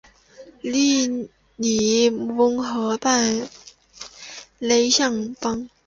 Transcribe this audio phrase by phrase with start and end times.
[0.63, 1.07] 利
[1.57, 3.47] 尼翁河畔
[4.57, 5.69] 勒尚邦。